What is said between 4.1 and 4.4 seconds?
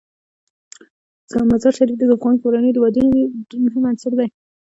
دی.